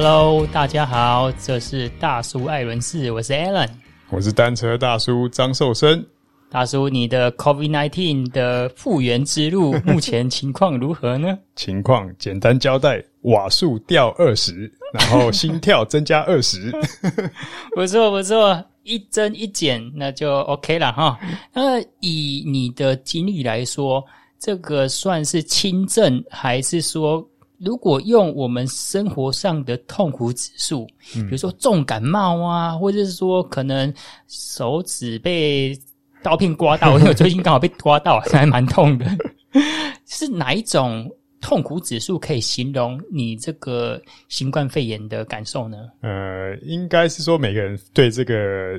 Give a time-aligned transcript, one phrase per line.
[0.00, 3.68] Hello，大家好，这是大叔艾伦士，我是 Alan，
[4.10, 6.06] 我是单车大叔张寿生。
[6.48, 11.36] 大叔，你的 COVID-19 的复原之路 目前情况如何呢？
[11.56, 16.70] 情况简单交代：瓦数掉二十，然后心跳增加二十。
[17.74, 21.18] 不错不错，一增一减，那就 OK 了哈。
[21.52, 24.04] 那以你的经历来说，
[24.38, 33.92] 这个算是轻症，还是说，如果用我们生活上的痛苦指数，比如说重感冒啊，或者是说可能
[34.28, 35.76] 手指被
[36.22, 39.06] 刀片刮到，因为我最近刚好被刮到，还蛮痛的。
[40.06, 45.76] 是哪一种痛苦指数可以形容你这个新冠肺炎的感受呢？
[46.00, 48.78] 呃，应该是说每个人对这个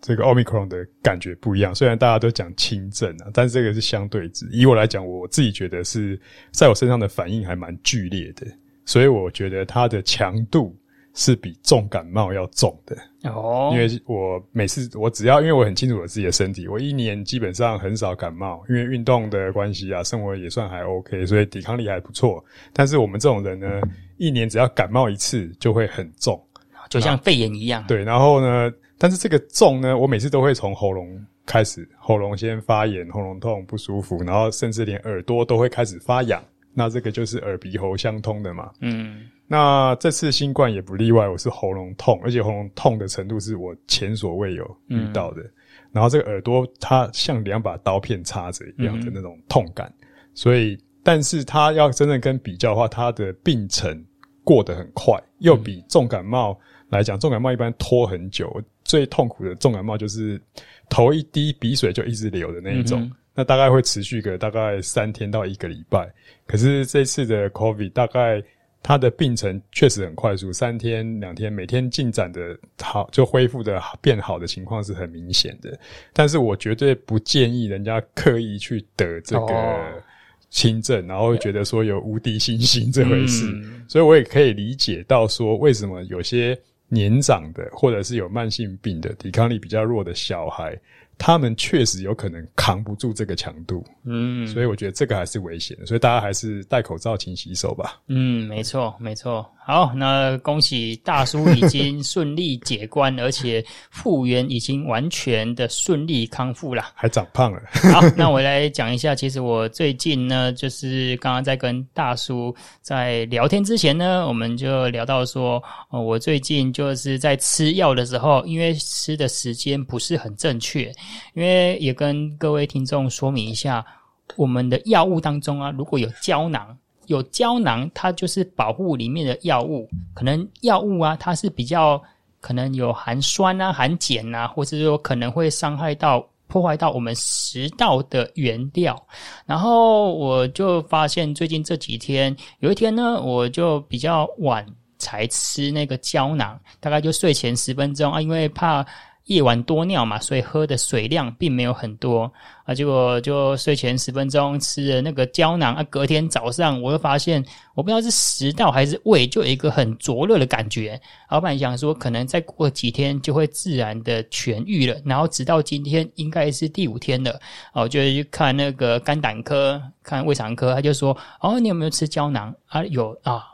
[0.00, 1.74] 这个 Omicron 的感觉不一样。
[1.74, 4.48] 虽然大家都讲轻症啊，但是这个是相对值。
[4.52, 6.20] 以我来讲，我自己觉得是
[6.50, 8.46] 在我身上的反应还蛮剧烈的，
[8.84, 10.76] 所以我觉得它的强度。
[11.12, 12.96] 是比重感冒要重的
[13.28, 22.42] 哦，因为我每次我只要因为我很清楚我自己的身体，我一年基本上很少感冒，因为运动的关系啊，生活也算还 OK，所以抵抗力还不错。
[22.72, 23.80] 但是我们这种人呢，
[24.18, 26.40] 一年只要感冒一次就会很重，
[26.88, 27.84] 就像肺炎一样。
[27.88, 31.08] 对，然后呢，但是这个重呢，我每次都会从喉咙
[31.46, 38.70] 开始，喉咙先发炎，喉咙痛不舒服，然后甚至连耳朵都会开始发痒，那这个就是耳鼻喉相通的嘛。
[38.80, 39.26] 嗯。
[39.46, 45.42] 那这次新冠也不例外，我是喉咙痛，而且喉咙痛的程度是我前所未有遇到的。
[45.42, 45.52] 嗯、
[45.92, 54.04] 然后这个耳朵它像两把刀片插着一样的那种痛感，嗯、所以，但是它要真正跟比较的话，它的病程
[54.44, 56.56] 过得很快，又比重感冒
[56.88, 60.40] 来讲，重感冒一般拖很久，最痛苦的重感冒就是
[60.88, 66.12] 头一滴鼻水就一直流的那一种，嗯、那大概会持续个大概三天到一个礼拜。
[66.46, 68.42] 可是这次的 COVID 大概。
[68.82, 75.78] 它的病程确实很快速，三天两天，每天进展的好，就恢复的变好的情况是很明显的。
[76.14, 80.02] 但是我绝对不建议人家刻意去得这个
[80.48, 83.54] 轻症，然后会觉得说有无敌星星这回事。
[83.86, 86.58] 所以我也可以理解到说，为什么有些
[86.90, 90.78] 年长的或者是有慢性病的抵抗力比较弱的小孩。
[91.22, 98.00] 他们确实有可能扛不住这个强度，嗯，所以我觉得这个还是危险的，所以大家还是戴口罩、勤洗手吧。
[98.06, 99.46] 嗯，没错，没错。
[99.70, 107.62] 好，那恭喜大叔已经顺利解关，而且复原已经完全的顺利康复了，还长胖了。
[107.92, 120.92] 好，那我来讲一下，其实我最近呢，就是刚刚在跟大叔在聊天之前呢，我们就聊到说，哦，我最近就是在吃药的时候，因为吃的时间不是很正确，
[121.34, 123.86] 因为也跟各位听众说明一下，
[124.34, 126.76] 我们的药物当中啊，如果有胶囊。
[127.10, 129.88] 有胶囊，它就是保护里面的药物。
[130.14, 132.00] 可能药物啊，它是比较
[132.40, 138.96] 可能有含酸啊、含碱啊，或者说可能会伤害到、破坏到我们食道的原料。
[139.44, 144.64] 然后我就发现，最近这几天，有一天呢，我就比较晚
[144.98, 148.86] 才吃那个胶囊，大概就睡前十分钟啊，因为怕。
[149.30, 152.30] 夜晚多尿嘛，所以喝的水量并没有很多
[152.64, 152.74] 啊。
[152.74, 157.40] 结果就睡前十分钟吃了那个胶囊啊，隔天早上我又发现，
[157.76, 161.00] 我不知道是食道还是胃，就有一个很灼热的感觉。
[161.28, 165.00] 老板想说，可能再过几天就会自然的痊愈了。
[165.04, 167.38] 然后直到今天，应该是第五天了。
[167.72, 172.84] 哦，就去看那个肝胆科，看胃肠科，他就说：“哦，你有没有吃胶囊啊？
[172.86, 173.44] 有啊。”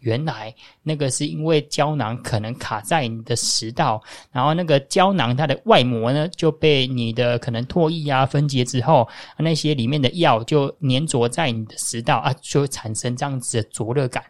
[0.00, 14.24] 原来那个是因为胶囊可能卡在你的食道，然后那个胶囊它的外膜呢就被你的可能唾液啊分解之后，那些里面的药就粘着在你的食道啊，就会产生这样子的灼热感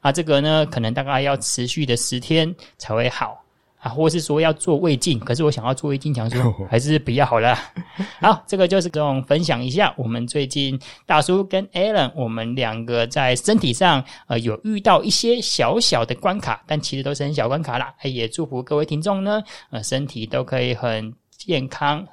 [0.00, 3.43] 啊，这个呢可能大概要持续的十天才会好。
[3.84, 7.54] 啊，或是说要做胃镜，可是我想要做胃镜，想说 还是比较好了。
[8.18, 17.94] 好，这个就是跟我们分享一下，我们最近大叔跟 Alan，我们两个在身体上呃有遇到一些小小的关卡，但其实都是很小关卡啦。
[18.02, 22.06] 也祝福各位听众呢，呃，身体都可以很健康。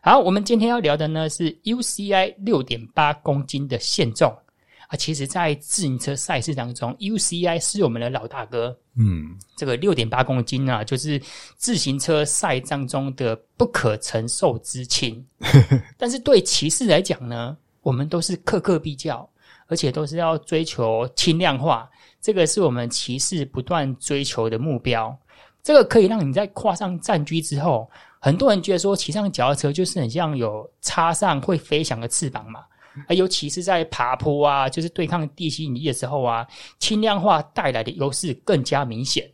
[0.00, 4.32] 好，我们今天要聊的呢是 UCI 六点八公斤的限重。
[4.88, 8.74] 啊，其实，在自行车赛事当中，UCI 是我们的老大哥。
[8.96, 11.20] 嗯，这个六点八公斤啊，就是
[11.56, 15.24] 自行车赛当中的不可承受之轻。
[15.98, 19.28] 但是对骑士来讲呢，我们都是克克必较，
[19.66, 21.88] 而且都是要追求轻量化。
[22.18, 25.14] 这个是我们骑士不断追求的目标。
[25.62, 27.88] 这个可以让你在跨上战駒之后，
[28.20, 32.64] 很多人觉得说骑上脚踏车就是很像有插上会飞翔的翅膀嘛。
[33.06, 36.46] 啊，尤其是在爬坡啊，就是对抗地心引力的时候啊，
[36.78, 39.30] 轻量化带来的优势更加明显。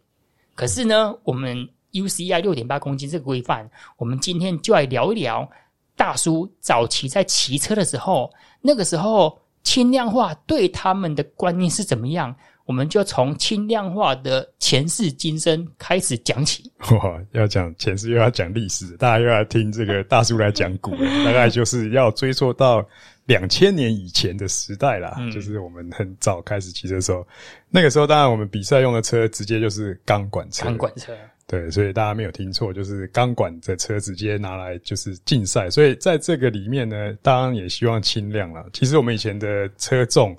[0.54, 5.48] 可是呢，我们 UCI 六点八公斤这个规范，我们今天就来聊一聊
[5.96, 8.30] 大叔早期在骑车的时候，
[8.60, 12.34] 那个时候轻量化对他们的观念是怎么样？
[12.66, 16.72] 我们就从轻量化的前世今生开始讲起。
[16.92, 20.92] 哇，要讲前世又要讲历史，大家又要听这个大叔来讲古，
[21.26, 22.82] 大概就是要追溯到
[23.26, 25.14] 两千年以前的时代啦。
[25.18, 27.26] 嗯、就是我们很早开始骑车的时候，
[27.70, 30.64] 那个时候当然我们比赛用的车直接就是钢管车。
[30.64, 31.12] 钢管车，
[31.46, 35.68] 对，所以大家没有听错，就是钢管的车直接拿来就是竞赛。
[35.70, 38.66] 所以在这个里面呢，当然也希望轻量了。
[38.72, 40.36] 其实我们以前的车重。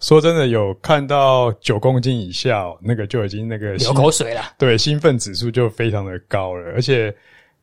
[0.00, 4.42] 说真的，有看到九公斤以下，哦，那个就已经那个流口水了。
[4.58, 6.72] 对，兴奋指数就非常的高了。
[6.72, 7.14] 而且，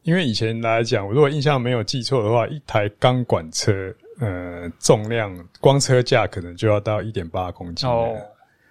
[0.02, 7.90] 因为以前来讲，我如果印象没有记错的话，一台钢管车，呃，重量光车架可能就要到一点八公斤。
[7.90, 8.16] 哦。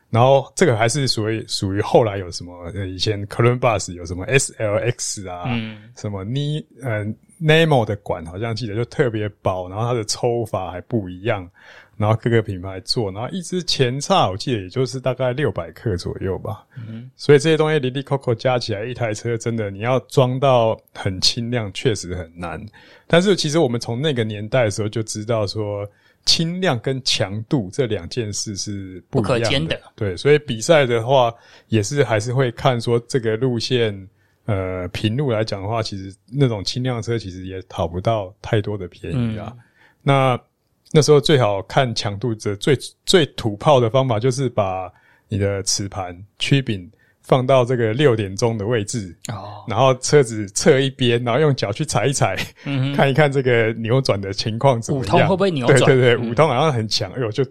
[0.09, 2.53] 然后这个还是属于属于后来有什么？
[2.75, 7.05] 呃，以前 Columbus 有什么 SLX 啊，嗯，什么 Ni 呃
[7.41, 11.49] Nemo 的管，好像记得就特别薄，然后它的抽法还不一样。
[12.01, 16.65] 然后各个品牌做，然后一支前叉，我记得也就是大概六百克左右吧。
[16.89, 22.59] 嗯，所以这些东西零零扣扣加起来，一台车真的你要装到很轻量，确实很难。
[23.07, 25.87] 但是其实我们从那个年代的时候就知道说，
[26.25, 29.79] 轻量跟强度这两件事是不可兼的。
[29.95, 31.31] 对，所以比赛的话
[31.69, 34.09] 也是还是会看说这个路线，
[34.47, 39.53] 呃，平路来讲的话，其实那种轻量车其实也讨不到太多的便宜啊。
[39.55, 39.63] 嗯、
[40.03, 40.41] 那。
[40.93, 42.77] 那时候最好看强度的最
[43.07, 44.91] 最土炮的方法，就是把
[45.29, 46.91] 你的齿盘曲柄
[47.23, 55.07] 放到这个六点钟的位置，哦，然后车子侧一边，然后用脚去踩一踩，嗯，看一看这个扭转的情况怎么样。
[55.07, 55.79] 五通会不会扭转？
[55.81, 57.45] 对对对，五通好像很强，哎呦，就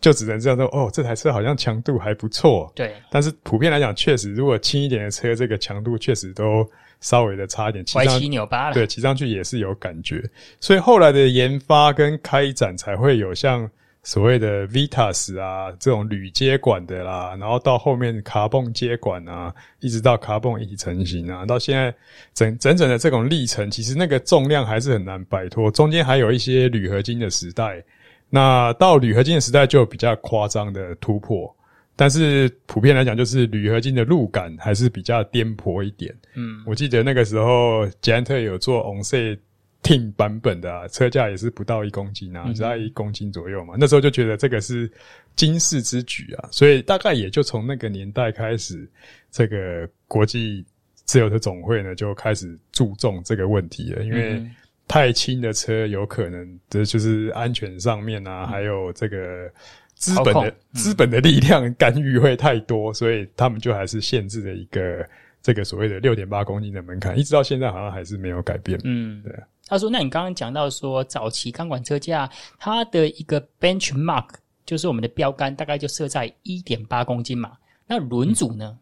[0.00, 2.72] 就只能这样说，哦，这台车好像强度还不错。
[2.74, 6.66] 对，但是普遍来讲，确实如果轻一点的车，这个强度确实都。
[7.00, 8.74] 稍微的差一点，歪七扭八了。
[8.74, 10.22] 对，骑上去也是有感觉。
[10.60, 13.68] 所以后来的研发跟开展才会有像
[14.02, 21.94] 所谓的 Vitas 啊这种铝接管的啦，然后到后面卡泵接管啊，一直到卡泵一体成型啊，到现在
[22.32, 25.70] 整整整的这种历程，其实那个重量还是很难摆脱。
[25.70, 27.82] 中间还有一些铝合金的时代，
[28.30, 31.54] 那到铝合金的时代就有比较夸张的突破。
[32.00, 36.14] 但是普遍来讲，就是铝合金的路感还是比较颠簸一点。
[36.36, 39.36] 嗯，我记得那个时候捷安特有做 OnSet
[39.82, 43.74] Team 版本的啊，车架也是不到一公斤啊，只要一公斤左右嘛。
[43.76, 44.88] 那时候就觉得这个是
[45.34, 48.88] 惊世之举啊，所以大概也就从那个年代开始，
[49.32, 50.64] 这个国际
[50.94, 54.40] 自由车总会呢就开始注重这个问题了，因为
[54.86, 59.50] 太轻的车有可能这就是安全上面啊，还有这个。
[59.98, 65.04] 资本的资、嗯、本的力量干预会太多，所以他们就还是限制了一个
[65.42, 68.80] 这个所谓的六点八公斤的门槛，一直到现在好像还是没有改变。
[68.84, 69.34] 嗯，对。
[69.66, 74.28] 他说：“那你刚刚讲到说，早期钢管车架它的一个 benchmark
[74.64, 77.52] 就是我们的标杆，大概就设在一点八公斤嘛。
[77.86, 78.78] 那轮组呢？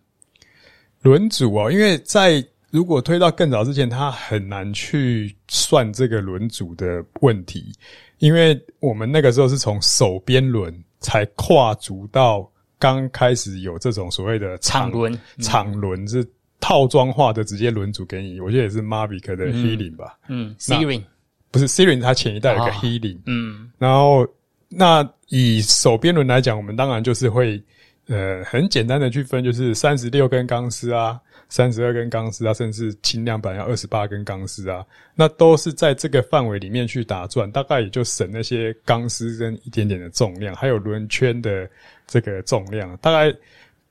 [1.02, 7.73] 轮组哦，因为在如果推到更早之前，它很难去算这个轮组的问题，
[8.18, 10.73] 因为我们那个时候是从手边轮。”
[11.06, 16.26] 才跨足到刚开始有这种所谓的场轮，场轮是
[16.60, 18.40] 套装化的，直接轮组给你。
[18.40, 21.04] 我觉得也是 Mavic 的 Healing 吧，嗯，Searing
[21.52, 24.26] 不是 Searing，它前一代有个 Healing，嗯，然后
[24.68, 27.62] 那以手边轮来讲，我们当然就是会
[28.08, 31.20] 呃很简单的去分，就是三十六根钢丝啊。
[31.48, 34.84] 三十二根钢丝啊，甚至轻量版要二十八根钢丝啊，
[35.14, 41.70] 那都是在这个范围里面去打转，大概也就省那些钢丝跟一点点的重量，还有轮圈的
[42.04, 43.32] 这个重量，大概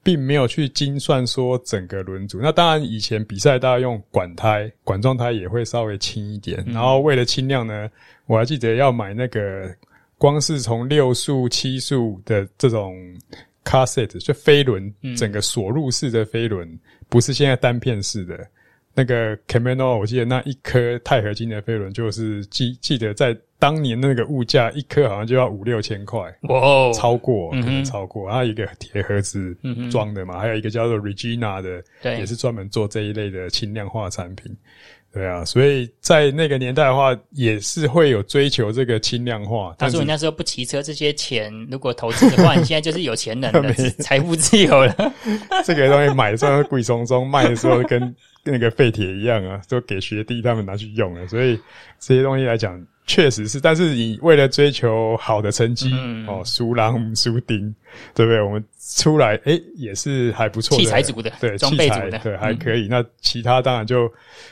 [0.03, 2.41] 并没有去精算说整个轮组。
[2.41, 7.89] 那当然，以前比赛大家用管胎、管状胎也会稍微轻一点，然后为了轻量呢，
[8.25, 9.73] 我还记得要买那个
[10.17, 12.93] 光是从六速、七速的这种
[13.65, 16.79] cassette 就飞轮，整个锁入式的飞轮。
[17.09, 18.47] 不是现在单片式的，
[18.93, 28.27] 那个 Camano，我记得那一颗钛合金的飞轮，就是记记得在当年那个物价，一颗好像就要五六千块，哇，超过，可能超过。
[28.27, 29.55] 然后一个铁盒子
[29.91, 34.55] 装的嘛，还有一个叫做 Regina 的，对，也是专门做这一类的轻量化产品。
[35.15, 39.73] 对啊，所以在那个年代的话，也是会有追求这个轻量化。
[39.77, 44.93] 但是你那时候不骑车，这些钱如果投资的话， 你现在就是有钱人了，财富自由了。
[45.63, 51.25] 这个东西买的时候贵松松，卖的时候跟那个废铁一样啊，都给学弟他们拿去用了。
[51.29, 51.57] 所以
[51.97, 57.73] 这些东西来讲，确实是，但是你为了追求好的成绩，嗯、哦，输狼输丁，
[58.13, 58.41] 对不对？
[58.41, 62.87] 我们出来，诶也是还不错的，器材组的，对，装备组的，对，还可以。
[62.87, 64.11] 嗯、那其他当然就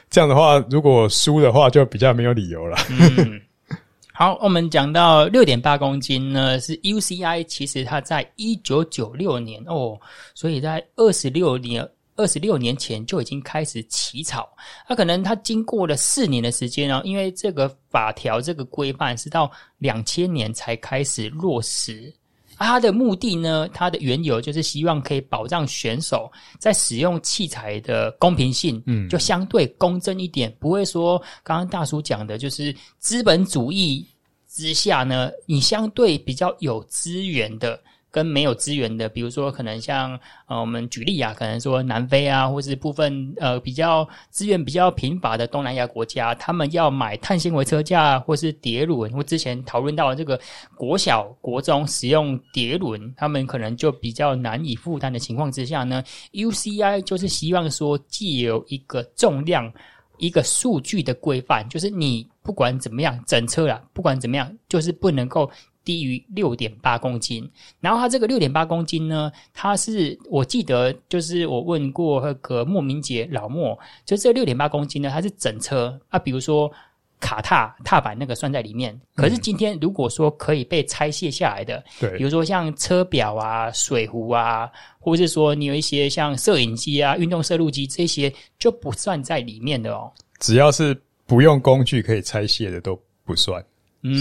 [0.09, 2.77] 这样的话，如果输的话，就比较没有理由了。
[2.91, 3.41] 嗯，
[4.13, 9.99] 好，我们讲到六点八公斤呢，是 UCI，其实它在一九九六年哦，
[10.35, 11.87] 所以在二十六年。
[12.15, 14.47] 二十六年前就已经开始起草，
[14.87, 22.13] 那可能他经过了四年的时间哦，因为这个法条这个规范是到两千年才开始落实。
[22.57, 34.05] 啊，它的目的呢，它的缘由就是希望可以保障选手在使用器材的公平性，嗯，就相对公正一点，不会说刚刚大叔讲的，就是资本主义
[34.47, 37.81] 之下呢，你相对比较有资源的。
[38.13, 40.11] 跟没有资源的，比如说可能像
[40.45, 50.39] 呃，我们举例啊，可能说南非啊，或是部分呃比较资源比较贫乏的东南亚国家，他们要买碳纤维车架或是碟轮，或之前讨论到这个
[50.75, 56.03] 国小、国中使用碟轮，他们可能就比较难以负担的情况之下呢
[56.33, 59.73] ，UCI 就是希望说，既有一个重量、
[60.19, 65.49] 一个数据的规范，就是你不管怎么样整车啦，不管怎么样，就是不能够。
[65.83, 67.49] 低于六点八公斤，
[67.79, 76.71] 然后它这个六点八公斤呢，它是我记得就是我问过那个莫明杰老莫，就这六点八公斤呢，它是整车啊，比如说
[77.19, 78.99] 卡踏踏板那个算在里面。
[79.15, 90.11] 可是今天如果说可以被拆卸下来的，对，比如说像车表啊、水壶啊，或者是说你有一些像摄影机啊、运动摄录机这些，就不算在里面的哦。
[90.39, 93.63] 只要是不用工具可以拆卸的都不算。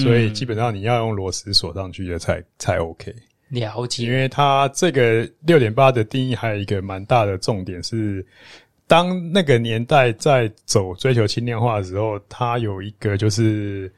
[0.02, 3.12] 所以基本上你要用螺丝锁上去的才才 OK。
[3.48, 4.04] 了解。
[4.04, 8.24] 因为它这个六点八的定义还有一个蛮大的重点是，
[8.86, 13.92] 当那个年代在走追求轻量化的时候，它有一个就是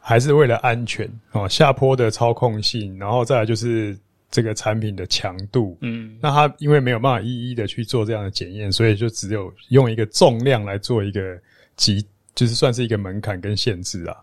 [0.00, 3.96] 还是为了安全哦，下坡的操控性，然后再来就是
[4.30, 5.76] 这个产品的强度。
[5.82, 11.38] 嗯，那它因为没有办法一一的去做这样的检验，所以就只有用一个重量来做一个
[11.76, 12.02] 极。
[12.34, 14.14] 就是算是一个门槛跟限制啊。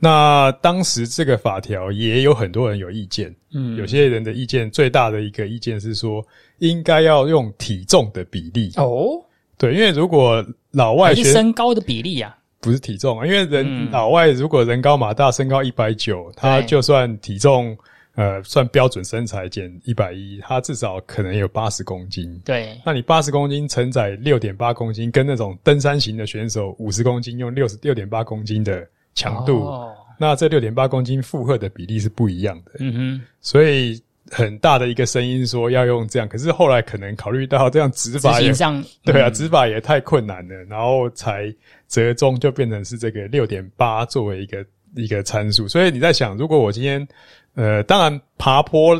[0.00, 6.26] 那当时这个法条也有很多人有意见，嗯，有些人的意见最大的一个意见是说，
[6.58, 9.22] 应该要用体重的比例哦。
[9.58, 17.76] 对，因为如果老外是身高的比例啊，不是体重啊，因为人老外如果人高马大，身高一百九，他就算体重。
[18.16, 22.38] 呃，算标准身材减一百一，他至少可能有八十公斤。
[22.44, 32.72] 对，那你八十公斤承载六点八公斤，跟那种登山型的选手五十公斤用六十六点八公斤的强度，哦、那这六点八公斤负荷的比例是不一样的。
[32.78, 34.00] 嗯哼，所以
[34.30, 41.54] 很大的一个声音说要用这样，可是后来可能考虑到这样执法也上，对啊，执法也太困难了，然后才
[41.88, 44.64] 折中就变成是这个六点八作为一个
[44.94, 45.68] 一个参数。
[45.68, 47.06] 所以你在想，如果我今天。
[47.54, 48.94] 呃，当然爬坡，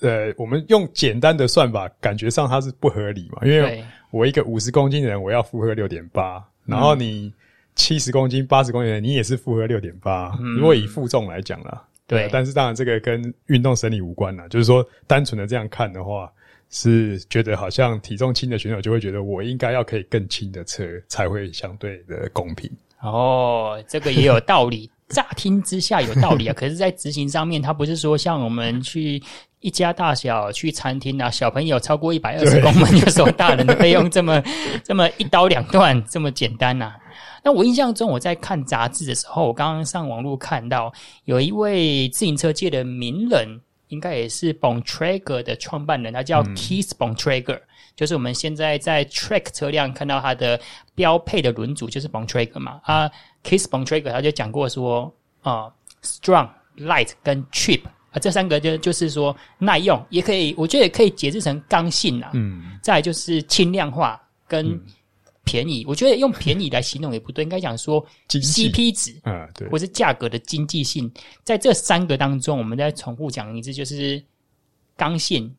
[0.00, 7.32] 呃，我们用简单的算法，感觉上它是不合理嘛，因为我一个五十公斤的人，我要负荷六点八，然后你
[7.78, 10.36] 七十公斤、八十公斤的，你也是负荷六点八。
[10.58, 16.30] 如果以负重来讲啦，对，呃，但是当然这个跟运动生理无关啦，就是说单纯的这样看的话，
[16.68, 22.70] 是觉得好像体重轻的选手就会觉得我应该要可以更轻的车才会相对的公平。
[23.00, 24.90] 哦，这个也有道理。
[25.08, 29.22] 乍听之下有道理啊，可是，在执行上面，它不是说像我们去
[29.60, 34.42] 一家大小去餐厅啊，小朋友超过一百二十公分就收大人的费用，这么
[34.84, 36.96] 这么一刀两断，这么简单呐、啊。
[37.48, 40.92] 那我印象中，我在看杂志的时候，我刚刚上网络看到
[41.24, 47.62] 有一位自行车界的名人，应该也是 Bontrager 的创办人，他叫 Keith Bontrager，、嗯、
[47.96, 50.60] 就是我们现在在 Trek 车辆看到他的
[50.94, 53.10] 标配的轮组就是 Bontrager 嘛啊。
[53.42, 62.28] Keith Bontrager 他就讲过说啊、呃、，strong、light 跟 cheap 啊，这三个就就是说耐用，也可以，我觉得也可以解释成刚性啊。
[62.34, 62.78] 嗯。
[62.82, 64.78] 再来就是轻量化跟
[65.48, 71.10] 便宜，嗯、我觉得用便宜来形容也不对，应该讲说 CP 值啊，对，或是价格的经济性，
[71.42, 74.22] 在这三个当中，我们再重复讲一次，就是
[74.96, 75.50] 刚性、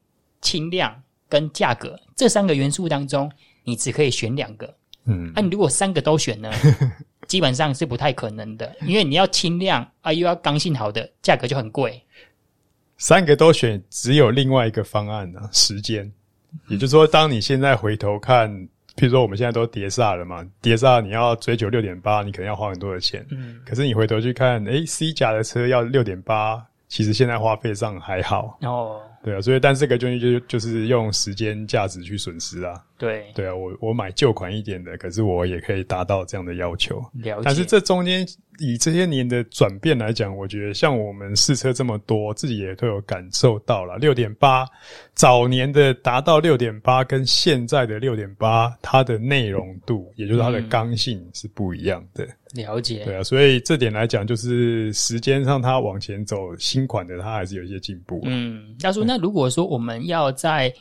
[0.41, 0.95] 轻量
[1.27, 3.31] 跟价格这三个元素当中，
[3.63, 4.71] 你只可以选两个。
[5.05, 5.31] 嗯。
[5.33, 6.51] 那、啊、你如果三个都选呢？
[7.27, 12.01] 基本上是不太可能的，因为你要轻量啊，又要刚性好的，价格就很贵。
[12.97, 16.11] 三个都选，只有另外一个方案呢、啊，时间。
[16.67, 18.49] 也就是说，当你现在回头看，
[18.95, 23.25] 譬如说我们现在都叠刹了嘛，叠刹你要追求六点八，你可能要花很多的钱。
[23.31, 23.59] 嗯。
[23.65, 28.57] 可是你回头去看，哎、欸、C 甲的车要六点八，其实现在花费上还好。
[28.61, 29.01] 哦。
[29.23, 32.81] 对啊，所以但这个东西就就是用时间价值去损失啊。
[32.97, 36.99] 对对啊，我我买旧款一点的，可是我也可以达到这样的要求。
[37.13, 37.41] 了解。
[37.45, 38.27] 但是这中间
[38.59, 43.97] 以这些年的转变来讲，我觉得像我们试车这么多，自己也都有感受到了。
[43.97, 44.65] 六点八
[45.13, 52.25] 早年的达到六点八，跟现在的六点八，它的内容度，也就是它的刚性是不一样的。
[52.25, 53.05] 嗯、了解。
[53.05, 58.21] 对啊，所以这点来讲，就是时间上它往前走，新款的它还是有一些进步。
[58.25, 60.71] 嗯，大叔，那如果说我们要在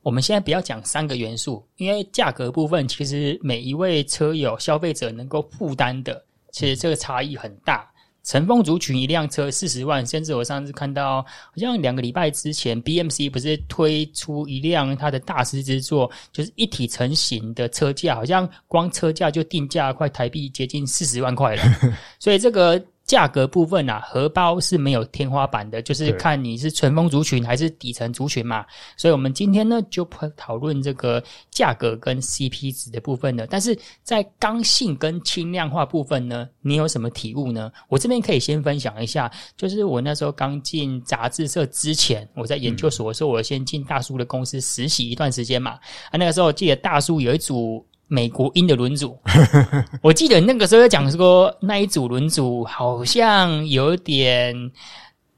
[0.00, 7.86] 我们现在不要讲三个元素，因为价格部分其实每一位车友消费者能够负担的，其实这个差异很大。
[8.22, 21.62] 乘风族群一辆车四十万，甚至我上次看到好像两个礼拜之前，BMC 不是推出一辆它的大师之作，就是一体成型的车架，好像光车架就定价快台币接近四十万块了，
[22.18, 22.82] 所以这个。
[23.14, 28.66] 价格部分啊，荷包是没有天花板的，就是看你是纯风族群还是底层族群嘛。
[28.96, 33.46] 所以，我们今天呢就不讨论这个价格跟 CP 值的部分了。
[33.46, 37.70] 但是在刚性跟轻量化部分呢，你有什么体悟呢？
[37.88, 45.78] 我这边可以先分享一下，就是我那时候刚进杂志社之前，我在研究所的时候，我先进大叔的公司实习一段时间嘛。
[46.10, 47.86] 啊，那个时候我记得大叔有一组。
[48.06, 49.18] 美国鹰的轮组，
[50.02, 54.54] 我记得那个时候讲说那一组轮组好像有点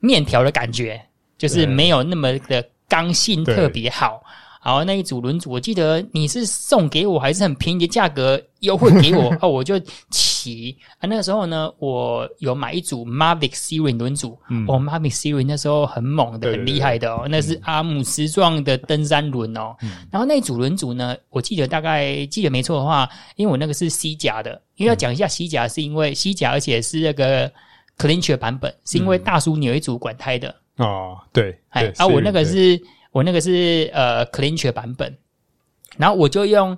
[0.00, 1.00] 面条的感觉，
[1.38, 4.20] 就是没有那么的刚性特别好。
[4.64, 9.80] 然后那一组轮组，我记得你是送给我还是很便宜的价格优惠给我哦， 我就
[10.54, 11.06] 骑啊。
[11.06, 19.74] 那个时候呢，我有买一组 Mavic Series 轮组，嗯、哦，Mavic Series 那时候很猛的，很厉害的哦，那是阿姆斯壮的登山轮哦。
[19.82, 27.52] 嗯、然后那组轮组呢，我记得大概记得没错的话，因为我那个是西甲的，因为要讲一下西甲，是因为西甲，而且是那个
[27.98, 32.80] Clincher 版本，是因为大叔你有一组管胎的哦，对，哎，啊，我那个是。
[33.12, 35.16] 我那个是呃 Clincher 版本，
[35.96, 36.76] 然后我就用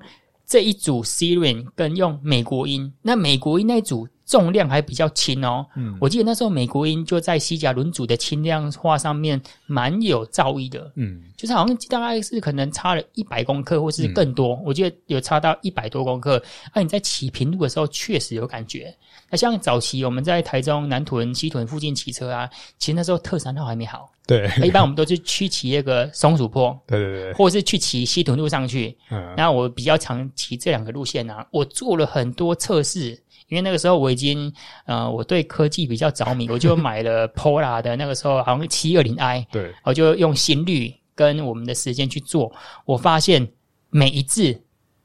[0.49, 5.67] 这一组 Syren 跟用美国音，那美国音那一组重量还比较轻哦。
[5.77, 10.91] 嗯，我记得那时候美国音就在西甲轮组的轻量化上面蛮有造诣的。
[10.97, 16.43] 嗯，就是好像大概是可能差了一百公克或是更多，嗯、我记得有差到一百多公克。
[16.75, 18.97] 那、啊、你在骑平路的时候确实有感觉。
[19.31, 24.11] 那像早期我们在台中南屯、西屯附近骑车啊，其实那时候特三号还没好。
[24.29, 28.95] 对， 一般我们都是去骑那个松鼠坡，对对对，或者是去骑西屯路上去。
[29.11, 31.47] 嗯，那我比较常骑这两个路线啊。
[31.51, 33.13] 我做了很多测试，
[33.49, 34.53] 因为那个时候我已经
[34.85, 42.53] 呃，我对科技比较着迷，我就买了 Polar 的那个时候好像七二零 i， 对，我就用心率跟我们的时间去做，
[42.85, 43.49] 我发现
[43.89, 44.61] 每一次。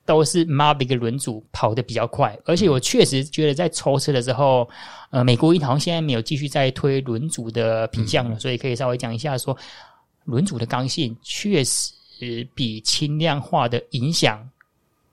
[0.05, 4.69] 都是 Mavic 轮组跑得比较快，而且我确实觉得在抽车的时候，
[5.11, 9.57] 呃，美国鹰好像现在没有继续在推轮组的品相了，嗯、所以可以稍微讲一下说，
[10.25, 14.45] 轮组的刚性确实比轻量化的影响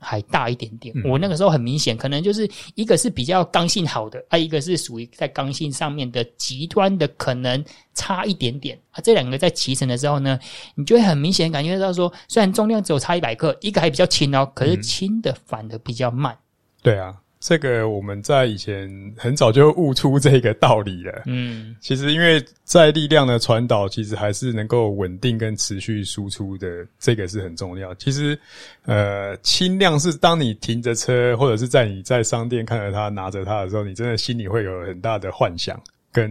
[0.01, 7.63] 还大一点点，我那个时候很明显，可能就是一个是比较刚性好的，啊，一个是属于在刚性上面的极端的，可能
[7.95, 9.01] 差一点点啊。
[9.05, 10.39] 这两个在骑乘的时候呢，
[10.75, 16.33] 你就会很明显感觉到说，虽然重量只有差一百克，一个还比较轻哦，可是轻的反而比较慢。
[16.35, 16.41] 嗯、
[16.83, 17.15] 对啊。
[17.40, 21.22] 这个我们在以前很早就悟出这个道理了。
[21.24, 27.94] 嗯，其实因为在力量的传导，其实还是能够稳定跟持续输出的，这个是很重要。
[27.94, 28.38] 其实，
[28.85, 36.31] 呃，轻量是当你停着车，或者是在你在商店看着它拿着它的时候，你真的心里会有很大的幻想跟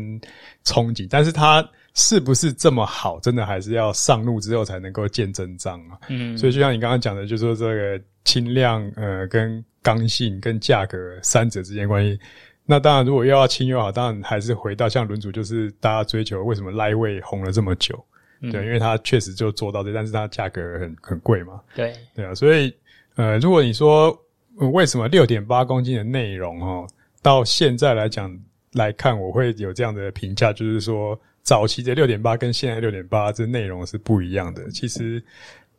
[0.63, 1.08] 憧憬。
[1.10, 5.97] 但是它是不是这么好，真的还是要上路之后才能够见真章啊。
[6.10, 12.19] 嗯，所以就像你刚刚讲的，就是说这个轻量，呃，跟刚性跟价格三者之间关系，
[12.65, 17.97] 那当然如果又要轻又好，当然还是回到像轮组，就是大家追求为什么 Lightweight 红了这么久，
[18.41, 22.73] 嗯、对，因为它确实就做到这，但是它价格很很贵嘛，对对啊，所以
[23.15, 24.15] 呃，如果你说、
[24.60, 26.88] 呃、为什么六点八公斤的内容哦，
[27.21, 28.38] 到现在来讲
[28.73, 31.19] 来看，我会有这样的评价，就是说
[31.50, 35.24] 早期的六点八跟现在六点八这内容是不一样的，其实，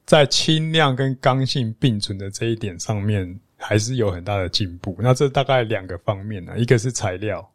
[0.05, 3.39] 在轻量跟刚性并存的这一点上面。
[3.63, 4.97] 还是有很大的进步。
[5.01, 7.47] 那这大概两个方面呢，一个是材料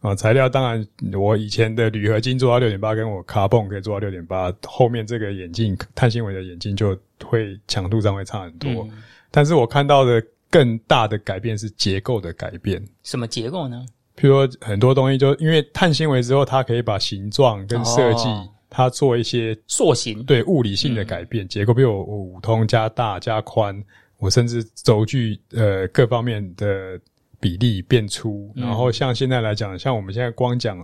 [0.00, 8.68] 啊，材料当然我以前的铝合金做到六点八，跟我 Carbon 可以做到六点八，后面这个眼镜碳纤维的眼镜就会强度上会差很多。
[8.90, 12.84] 嗯、但是我看到的更大的改变是结构的改变。
[13.04, 13.86] 什么结构呢？
[14.16, 21.44] 譬如说很多东西就因为碳纤维之后，它可以把形状跟设计、哦、它做一些塑形，对物理性的改变。
[21.44, 23.82] 嗯、结构比如我五通加大加宽。
[24.18, 26.96] 我甚至轴距呃各方面的
[27.40, 30.78] 比例变粗，然后像现在来讲，像我们现在光讲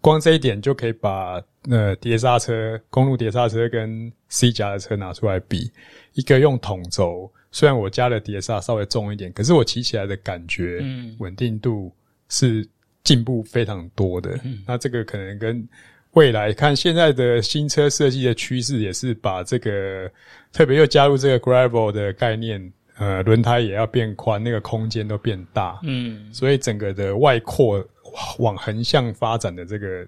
[0.00, 5.70] 光这一点就可以把呃碟刹车、公路碟刹车跟 C 夹的车拿出来比，
[6.14, 11.92] 一个用筒轴虽然我加了碟刹稍微重一点，可是我骑起来的感觉，嗯，稳定度
[12.30, 12.66] 是
[13.04, 14.30] 进步非常多的。
[14.42, 15.68] 嗯，那这个可能跟
[16.12, 20.10] 未来看现在的新车设计的趋势，也是把这个
[20.52, 27.86] 特别又加入这个 gravel 的概念，呃，轮胎也要变宽，那个空间都变大，嗯，所以整个的外扩
[28.38, 30.04] 往横向发展的这个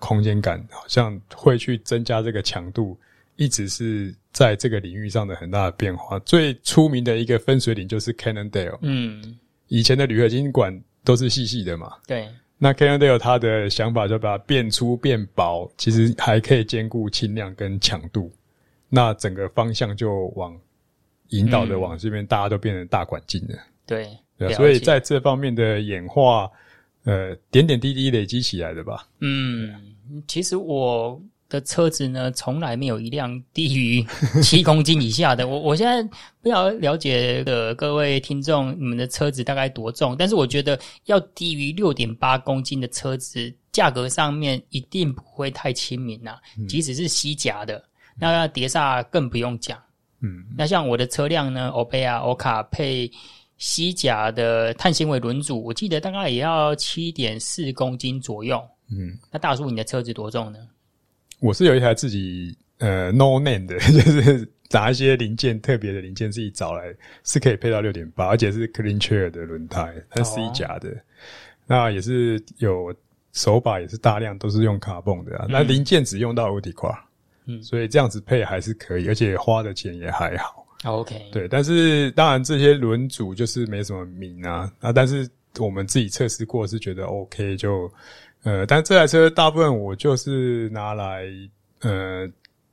[0.00, 2.98] 空间感，好像会去增加这个强度，
[3.36, 6.18] 一直是在这个领域上的很大的变化。
[6.20, 12.28] 最出名的一个分水岭就是 Cannondale，嗯，以前的铝合金管都是细细的嘛，对。
[12.56, 18.32] 那 Cannondale 他的想法就把它变粗变薄，其实还可以兼顾轻量跟强度。
[18.88, 20.58] 那整个方向就往
[21.28, 23.58] 引导的往这边，大家都变成大管径了。
[23.84, 26.50] 对，对，所以在这方面的演化，
[27.04, 29.06] 呃，点点滴滴累积起来的吧。
[29.20, 29.74] 嗯，
[30.26, 31.20] 其实我。
[31.48, 34.04] 的车子呢，从来没有一辆低于
[34.42, 35.46] 七公斤以下的。
[35.48, 36.02] 我我现在
[36.42, 40.16] 不要了解的各位听众，你们的车子大概多重？
[40.16, 46.36] 但是我觉得要低于六点八公斤的车子，价格上面一定不会太亲民呐。
[46.68, 47.82] 即使是西甲的，
[48.18, 49.78] 那碟刹更不用讲。
[50.20, 53.10] 嗯，那像我的车辆呢，欧贝亚、欧卡配
[53.58, 58.60] 西甲的碳纤维轮组，我记得大概也要七点四公斤左右。
[58.90, 60.58] 嗯，那大叔，你的车子多重呢？
[61.44, 66.84] 我是有一台自己呃 no name 的， 就是拿一些零件特别的零件自己找来，
[67.22, 70.96] 是可以配到六点八，而且是 clean chair 的轮胎，它是 C 夹的，哦、
[71.66, 72.94] 那也是有
[73.34, 75.44] 手把，也是大量都是用卡泵的啊。
[75.46, 76.96] 嗯、那零件只用到 Utica，
[77.44, 80.66] 嗯，所以这样子配还是可以，而且花的钱也还好。
[80.84, 85.28] OK，对，但是当然这些轮组就是没什么名啊，啊，但是
[85.58, 87.92] 我们自己测试过是觉得 OK 就。
[88.44, 91.24] 呃，但这台车大部分我就是拿来，
[91.80, 92.28] 呃，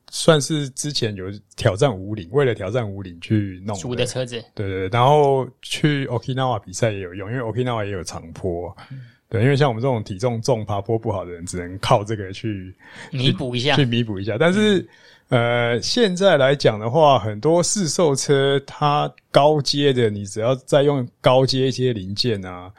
[0.09, 4.35] 算是之前有挑战五岭，为了挑战五岭去弄租的车子。
[4.53, 8.75] 对对对，然后去 Okinawa 比赛也有用，因为 Okinawa 也有长坡。
[8.91, 12.75] 嗯、对，因为像我们这种体重重、爬坡不好的人，只能靠这个去
[13.11, 14.37] 弥补一下，去弥补一下。
[14.37, 14.85] 但是，
[15.29, 22.69] 嗯、呃，现在来讲的话，很多试售车它高阶的，你只要再用高阶一些零件啊。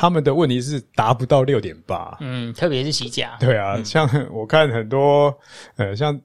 [0.00, 5.38] 他们的问题是达不到六点八，嗯，特别是西甲，对啊，嗯、像我看很多，
[5.76, 6.18] 呃，像。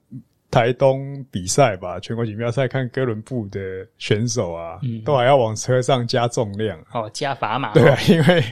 [0.48, 3.60] 台东比赛吧，全国锦标赛看哥伦布的
[3.98, 7.72] 选手啊，嗯、都还要往车上加重量哦，加砝码。
[7.74, 8.42] 对啊，因为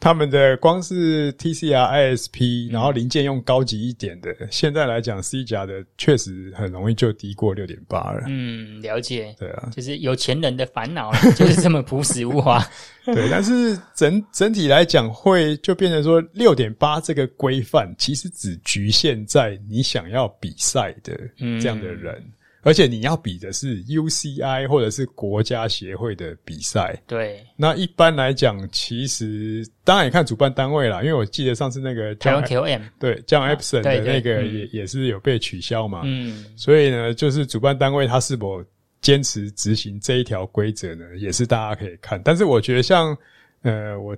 [0.00, 8.24] 他们的光是 TCR ISP，然后零件用高级一点的，嗯、现在来讲 C 甲的确实很容易就低过六点八了。
[8.26, 9.34] 嗯，了解。
[9.38, 12.62] 对啊，就是有钱人的烦恼，就是这么朴实无华。
[13.14, 21.12] 对，但是整整体来讲，会就变成说六点八这个规范，其实只局限在你想要比赛的。
[21.38, 22.22] 嗯这样的人，
[22.62, 26.98] 而且你要比的是 UCI 或者是国家协会的比赛。
[27.06, 36.02] 对，那一般来讲，其实当然也看主办单位啦，因为我记得上次那个 KOM 对 John Epson 的那个也也是有被取消嘛。
[36.04, 38.64] 嗯，所以呢，就是主办单位他是否
[39.04, 42.20] 坚持执行这一条规则呢，也是大家可以看。
[42.24, 43.16] 但是我觉得像
[43.62, 44.16] 呃我。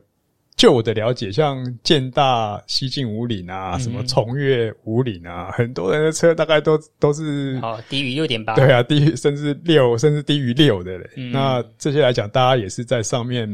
[0.57, 11.11] 就我的了解，像建大西进五岭啊，什么崇越五岭啊，嗯、很多人的车大概都都是哦低于六点八，对啊，低于甚至六，甚至低于六的嘞。
[11.17, 13.47] 嗯、那这些来讲，大家也是在上面，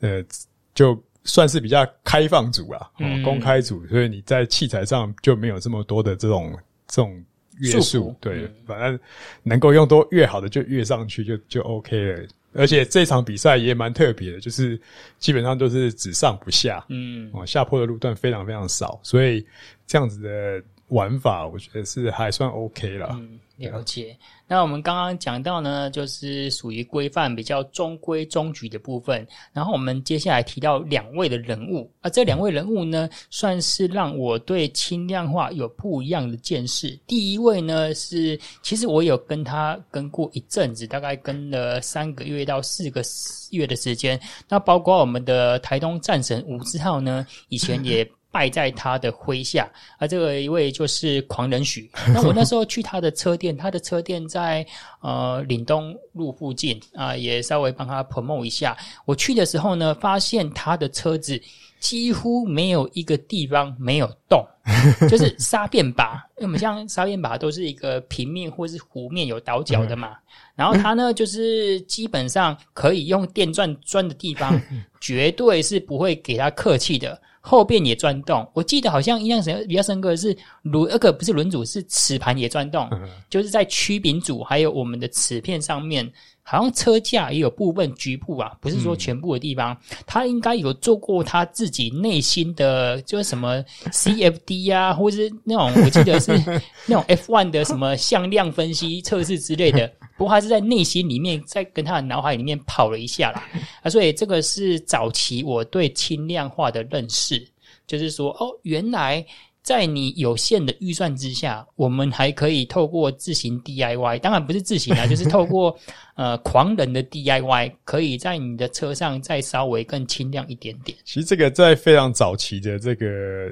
[0.00, 0.24] 呃，
[0.72, 7.22] 就算是比较开放组啊，哦、公开组，所以你在器材上就没有这么多的这种这种
[7.60, 8.98] 约束，对，嗯、反正
[9.42, 12.26] 能够用多越好的就越上去就就 OK 了。
[12.52, 14.76] 而且这场比赛也蛮特别的，就是
[15.20, 19.46] 基本上都是只上不下，嗯，哦，下坡的路段非常非常少，所以
[19.86, 23.08] 这样子的玩法，我觉得是还算 OK 了。
[23.12, 24.16] 嗯了解。
[24.48, 29.24] 那我们刚刚讲到呢，就是属于规范比较中规中矩的部分。
[29.52, 36.98] 然后我们接下来提到两位的人物，啊，这两位人物呢，算是让我对轻量化有不一样的见识。
[37.06, 43.02] 第一位呢是，其实我有跟他跟过一阵子，大概跟了三个月到四个
[43.50, 44.18] 月的时间。
[44.48, 48.10] 那包括我们的台东战神吴志浩呢，以前也。
[48.30, 51.90] 败在他的麾下，而这个一位就是狂人许。
[52.14, 54.66] 那我那时候去他的车店，他的车店在
[55.00, 58.76] 呃岭东路附近啊，也稍微帮他 promote 一下。
[59.04, 61.40] 我去的时候呢，发现他的车子
[61.80, 64.46] 几乎没有一个地方没有动，
[65.08, 66.24] 就是沙变把。
[66.36, 70.16] 因为我们像沙变把都是一个平面或是弧面有倒角的嘛，
[70.54, 74.60] 然后他呢就是基本上可以用电钻钻的地方，
[75.00, 77.20] 绝对是不会给他客气的。
[77.40, 82.88] 后边也转动，我记得好像印象比较深刻的是轮，那个不是轮组，是齿盘也转动，
[83.30, 86.10] 就是在曲柄组还有我们的齿片上面，
[86.50, 96.32] 好像车架也有部分局部啊，不是说全部的地方，他、嗯、应该有做过他自己内心的，就是什么 CFD 啊，或者是那种我记得是
[96.86, 99.88] 那种 F1 的什么向量分析测试之类的。
[100.18, 103.48] 不过他是在内心里面，在跟他的脑海里面跑了一下啦。
[103.82, 107.46] 啊，所以这个是早期我对轻量化的认识，
[107.86, 109.24] 就是说，哦，原来。
[109.70, 115.78] 在你有限的预算之下，我们还可以透过自行 DIY，当然不是自行啊， 就是透过
[116.16, 120.98] 呃狂人的 DIY，可以在你的车上再稍微更轻量一点点。
[121.04, 123.06] 其实这个在非常早期的这个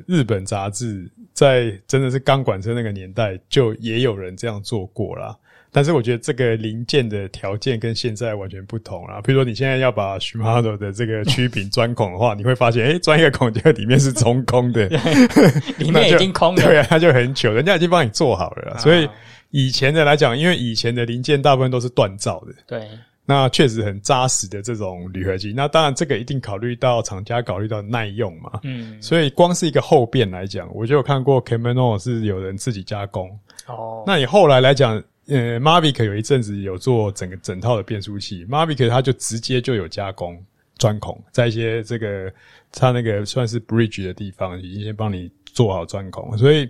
[0.09, 5.39] 日本杂志，在真的是钢管车那个年代，就也有人这样做过啦。
[5.71, 9.21] 但是我觉得这个零件的条件跟现在完全不同啦。
[9.23, 14.89] 比如说你现在要把 Shimano 的这个曲柄钻孔的话，你会发现，诶，钻一个孔，结果里面是中空的，
[15.79, 16.63] 里面已经空了。
[16.63, 19.09] 对啊，它就很糗，人家已经帮你做好了所以
[19.51, 22.89] 以前的来讲，因为以前的零件大部分都是锻造的，对，
[23.27, 25.55] 那确实很扎实的这种铝合金。
[25.55, 28.61] 那当然这个一定考虑到厂家考虑到耐用嘛。
[28.63, 33.31] 嗯，所以光是一个后变来讲，我就有看过 Camano 是有人自己加工。
[33.67, 35.03] 哦，那你后来来讲。
[35.29, 40.43] 呃，Mavic 有一阵子有做整个整套的变速器，Mavic 它就直接就有加工
[40.77, 42.33] 钻孔，在一些这个
[42.73, 46.69] 它那个算是 bridge 的地方，已经先帮你做好钻孔，所以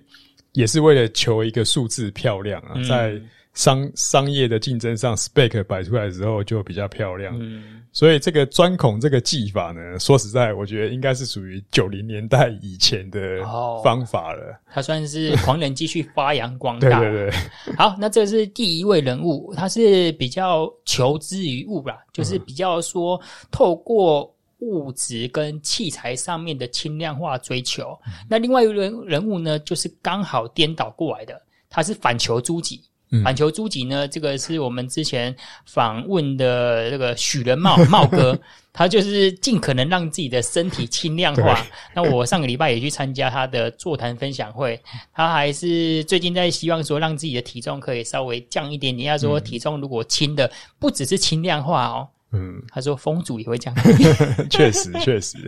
[0.53, 3.21] 也是为了求一个数字漂亮啊，在。
[3.55, 7.37] 商商业的竞争上，spec 摆出来的时候就比较漂亮。
[7.41, 13.43] 嗯，所以这个钻孔这个技法呢，说实在，我觉得应该是属于九零年代以前的
[13.83, 14.61] 方法了。
[14.71, 17.01] 他算是狂人继续发扬光大。
[17.01, 17.75] 对对对。
[17.77, 27.99] 好，那这是第一位人物，他是比较求之于物啦，就是比较说透过物质跟器材上面的轻量化追求。
[28.07, 32.81] 嗯，那另外一位人人物呢，就是刚好颠倒过来的，他是反求诸己。
[33.25, 38.39] 反求诸己呢，这个是我们之前访问的这个许仁茂 茂哥，
[38.73, 41.67] 他就是尽可能让自己的身体轻量化。
[41.95, 44.81] 那我上个礼拜也去参加他的座谈分享会，
[45.13, 49.09] 他还是最近在希望说让自己的体重可以稍微降一点点。
[49.09, 52.09] 要说体重如果轻的，不只是轻量化哦。
[52.31, 53.75] 嗯，他说风主也会降，
[54.51, 55.39] 确实 确实。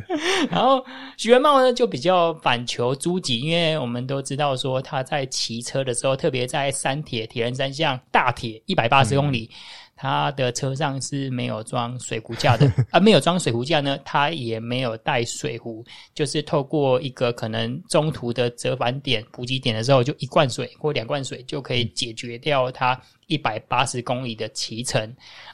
[0.50, 0.84] 然后
[1.16, 9.50] 许元茂呢就比较反求诸己，因为我们都知道说他在骑车的时候，特别在山铁铁人三项大铁一百八十公里。
[9.52, 9.56] 嗯
[10.02, 22.98] 他的车上是没有装水壶架的， 啊，没有装水壶架呢，他也没有带水壶，就是透过一个可能中途的折返点、补给点的时候，就一罐水或两罐水就可以解决掉他
[23.30, 25.02] 一百八十公里的骑程。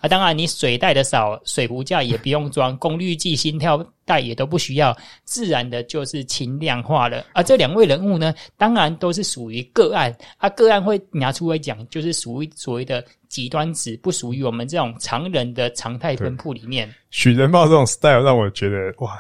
[0.01, 7.25] 啊，当然你水带的少，水壶架也不用装，功率计、心跳带也都不需要，自然的就是轻量化了。
[7.33, 13.05] 啊，这两位人物呢，当然都是属于个案，啊，个案会拿出来讲，就是属于所谓的。
[13.29, 16.89] 极端值不属于我们这种常人的常态分布里面。
[17.11, 19.19] 许仁茂这种 style 让我觉得哇，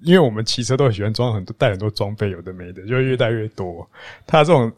[0.00, 3.86] 因为我们骑车都很喜欢装很多带很多装备，有的没的，就越带越多。
[4.26, 4.72] 他这种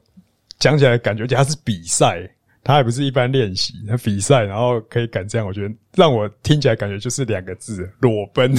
[0.58, 2.28] 讲起来感觉，他是比赛，
[2.64, 8.52] 他还不是一般练习，他比赛，然后可以敢这样，我觉得让我听起来感觉就是两个字：裸奔。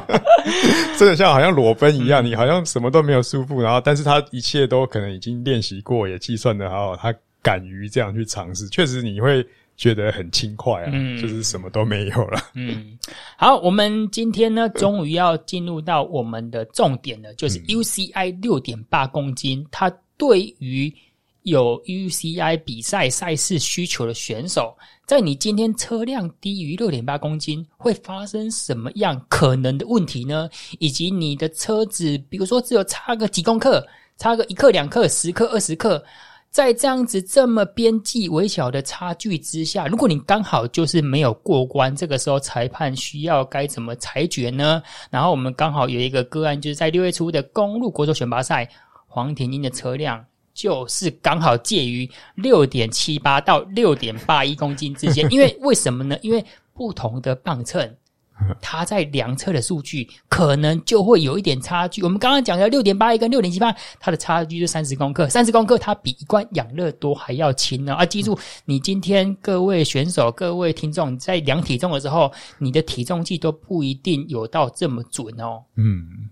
[0.98, 7.14] 真的像好像裸奔一样，你好像什么都没有束缚，然后但是他一切都可能已经练习过，也计算的好好，他。
[7.42, 9.42] 敢于这样去尝试，确实你会
[9.74, 12.38] 觉得很轻快啊，嗯，就是什么都没有了。
[12.52, 12.98] 嗯，
[13.38, 20.94] 好，我们今天呢，终于要进入到我们的重点了，就是 UCI 六点八公斤，它对于
[21.42, 24.76] 有 UCI 比赛赛事需求的选手，
[25.06, 30.48] 在你今天车辆低于六点八公斤，会发生什么样可能的问题呢？
[30.78, 33.86] 以及你的车子，比如说只有差个几公克，
[34.18, 36.02] 差个一克、两克、十克、二十克。
[36.50, 44.82] 在这样子这么边际微小的差距之下，如果你刚好就是没有过关，这个时候裁判需要该怎么裁决呢？
[45.12, 48.68] 然后我们刚好有一个个案，就是在六月初的公路国手选拔赛，
[49.06, 50.24] 黄田英的车辆
[50.60, 55.26] 就是刚好介于六点七八到六点八一公斤之间。
[55.32, 56.18] 因为为什么呢？
[56.20, 56.44] 因为
[56.74, 57.96] 不同的磅秤。
[58.58, 62.02] 它在量测的数据可能就会有一点差距。
[62.02, 67.94] 我们刚刚讲的六点八一跟六点七八，它的差距是三十公克，三十公克它比一罐养乐多还要轻呢。
[67.94, 75.62] 啊，记住，你今天各位选手、各位听众在量体重的时候，你的体重计都不一定有到这么准哦。
[75.76, 76.30] 嗯，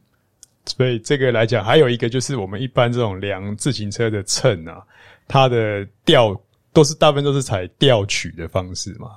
[0.69, 4.83] 所以这个来讲，还有一个就是我们一般这种量自行车的秤啊，
[5.27, 6.39] 它的吊
[6.73, 9.13] 都是大部分都是采吊取的方式嘛。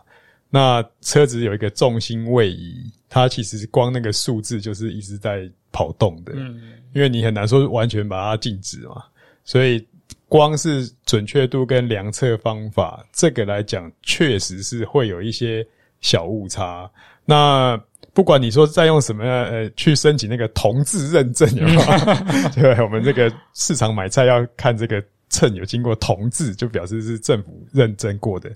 [0.50, 6.62] 那车子有一个重心位移，它其实光那个数字就是一直在跑动的，嗯，
[6.94, 9.04] 因为你很难说完全把它静止嘛，
[9.46, 9.86] 所以
[10.28, 15.66] 光是准确度跟量测方法，这个来讲，确实是会有一些
[16.02, 16.90] 小误差。
[17.24, 17.82] 那
[18.13, 21.82] 不管你说在用什么呃去申请那个铜质认证有没有？
[22.56, 28.52] 对，我们这个市场买菜要看这个秤有经过铜质，就表示是政府认证过的。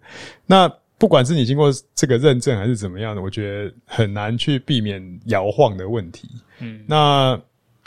[0.46, 6.30] 那不管是你经过这个认证还是怎么样的，我觉得很难去避免摇晃的问题。
[6.60, 7.40] 嗯，那。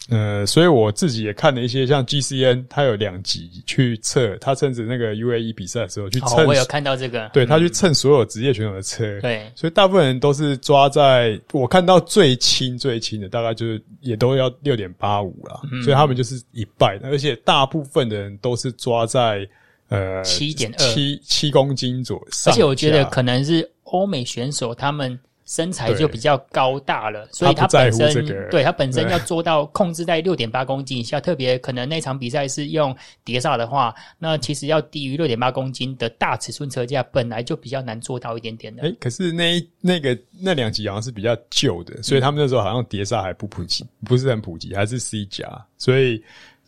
[0.09, 19.47] 呃，所以我自己也看了一些，像 GCN，他有两集去测，他甚至那个 UAE 比赛的时候去测，哦，我有看到这个，对，他去蹭所有职业选手的车，嗯，对，所以大部分人都是抓在，我看到最轻最轻的大概就是也都要六点八五啦，嗯，所以他们就是一半，而且大部分的人都是抓在
[19.88, 25.18] 呃七点二七七公斤左右，而且我觉得可能是欧美选手他们。
[25.48, 38.82] 身材就比较高大了，所以他本身他、这个、对他本身要做到控制在六点八公斤以下，特别可能那场比赛是用碟刹的话，那其实要低于六点八公斤的大尺寸车架本来就比较难做到一点点的。
[38.82, 46.22] 哎、欸、可是那那个那两集好像是比较旧的，所以他们那时候好像碟刹还不普及，不是很普及，还是 C 夹，所以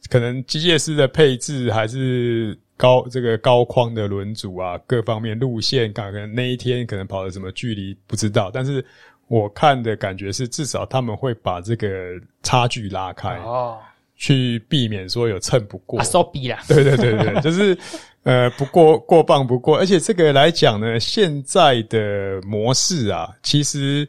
[0.09, 2.59] 可能机械师的配置还是。
[2.81, 8.83] 高这个高框的轮组啊，各方面路线，可能那一天可能跑了什么距离不知道，但是
[9.29, 13.77] 我看的感觉是，至少他们会把这个差距拉开哦，
[14.17, 16.01] 去避免说有蹭不过。
[16.01, 17.77] 啊，说比啦，对对对对，就是
[18.23, 24.09] 呃不过过磅不过，而且这个来讲呢，现在的模式啊，其实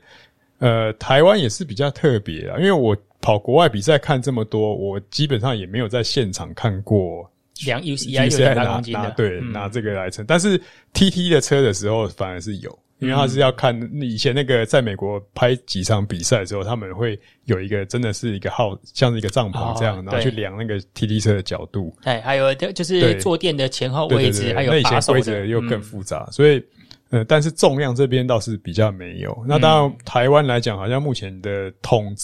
[0.60, 7.30] 呃台湾也是比较特别啊，因为我跑国外比赛看这么多，我基本上也没有在现场看过。
[7.66, 10.26] 量 UCI 六点八公斤的，对，嗯、拿这个来称。
[10.28, 10.60] 但是
[10.94, 21.96] TT 的车的时候反而是有，因为他是要看以前那个在美国拍几场比赛的时候，他们会有一个真的是一个号，像是一个帐篷这样，哦、然后去量那个 TT 车的角度。
[22.04, 24.72] 对，还有就是坐垫的前后位置，还有。
[24.72, 26.64] 那以前规则又更复杂，嗯、所以
[27.10, 29.44] 呃，但是重量这边倒是比较没有。
[29.48, 32.16] 那当然，台湾来讲，好像目前的统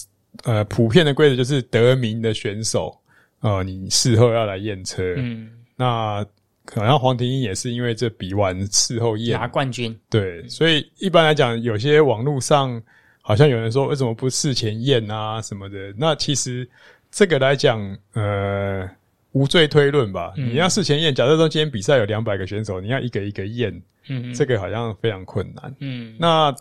[0.44, 2.96] 呃普遍的规则就是得名的选手。
[3.40, 6.26] 呃，你事后要来验车，嗯，那
[6.64, 12.82] 可能黄庭英也是因为这比完事后验拿冠军，对，所以一般来讲，有些网络上
[13.22, 16.68] 好像有人说为什么不事前验啊什么的，那其实
[17.12, 17.80] 这个来讲，
[18.14, 18.90] 呃，
[19.30, 20.34] 无罪推论吧。
[20.36, 26.52] 嗯、你要事前验，假设说今天比赛有两百个选手，你要一个一个验，嗯，这个好像非常困难，嗯，那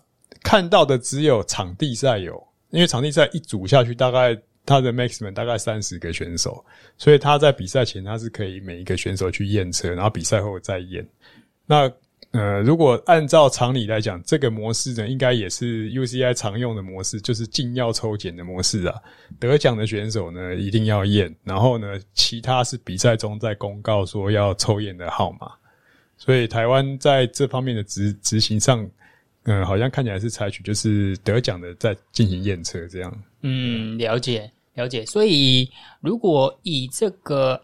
[0.44, 4.40] 看到的只有场地赛有，因为场地赛一组下去大概。
[4.68, 6.64] 他的 maximum 大概三十个选手，
[6.98, 11.04] 所以他在比赛前他是可以每一个选手去验车，然后比赛后再验。
[11.66, 11.92] 那
[12.32, 18.94] 呃，如果按照常理来讲，这个模式呢，应该也是 UCI 常用的模式，就是禁要抽检的模式啊。
[19.40, 25.50] 得奖的选手呢，一定要验，然后呢，其他是比赛中在公告说要抽验的号码。
[26.18, 28.88] 所以台湾在这方面的执执行上，
[29.44, 33.24] 嗯、好像看起来是采取就是得奖的再进行验车这样。
[33.42, 34.52] 嗯，了解。
[34.78, 35.68] 了解，所以
[36.02, 37.60] 如果以这个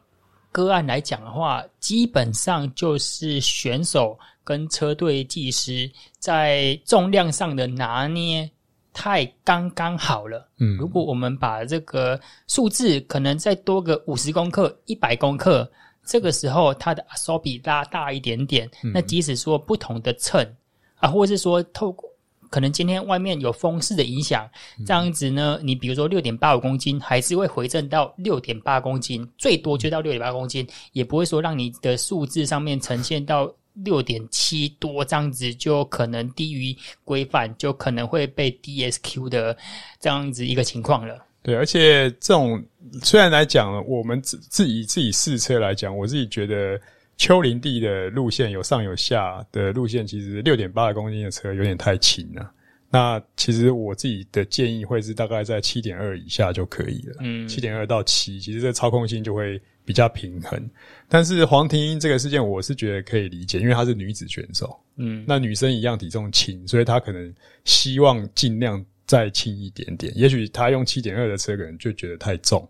[0.52, 8.50] 个案来讲的话，基本上就是选手跟车队技师在重量上的拿捏
[8.94, 10.50] 太刚刚好了。
[10.58, 15.72] 嗯，如果我们把这个数字可能再多个五十公克、一百公克，
[16.04, 20.44] 这个时候它的 ASOBI 拉大一点点，那即使说不同的秤
[20.96, 22.10] 啊，或是说透过。
[22.54, 24.48] 可能今天外面有风势的影响，
[24.86, 39.58] 这样子呢，你比如说六点八五公斤，还是会回正到六点八公斤，最多就到六点八公斤，也不会说让你的数字上面呈现到六点七多，这样子就可能低于规范，就可能会被 DSQ 的
[40.00, 41.26] 这样子一个情况了。
[41.42, 42.64] 对，而且这种
[43.02, 46.80] 虽然来讲，我们自自己自己试车来讲，我自己觉得。
[47.18, 52.52] 丘陵地的路线有上有下的路线，其实六点八公斤的车有点太轻了。
[52.90, 57.16] 那其实我自己的建议会是大概在七点二以下就可以了。
[57.22, 60.70] 嗯，七点二到七，其实这操控性就会比较平衡。
[61.08, 64.80] 但是黄婷英这个事件，我是觉得可以理解，因为她是女子选手。
[64.98, 67.34] 嗯，那女生一样体重轻，所以她可能
[67.66, 70.14] 希望尽量再轻一点点。
[70.16, 72.68] 也许她用七点二的车，可能就觉得太重，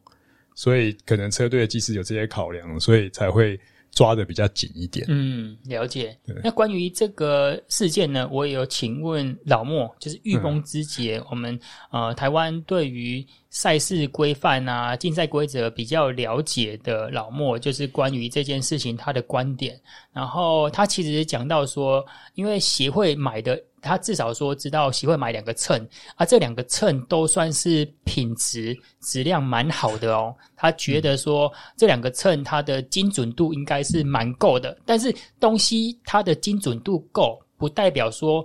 [0.55, 3.59] 所以可能车队的技师有这些考量，所以才会。
[3.93, 5.05] 抓的比较紧一点。
[5.07, 6.17] 嗯，了解。
[6.43, 11.59] 那关于这个事件呢，我也有请问老莫，就是驭风之劫，嗯、我们
[11.91, 19.79] 呃台湾对于赛事规范啊、竞赛规则比较了解的老莫，就是关于这件事情他的观点。
[20.11, 30.35] 然后他其实讲到说，因为协会买的，他至少说知道协会买两个秤，啊，这两个秤都算是品质质量蛮好的哦。
[30.55, 38.43] 他觉得说这两个秤它的精准度应该是蛮够的，但是东西它的精准度够，不代表说。